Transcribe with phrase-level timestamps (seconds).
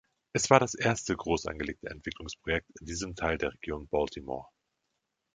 [0.33, 4.47] Es war das erste groß angelegte Entwicklungsprojekt in diesem Teil der Region Baltimore.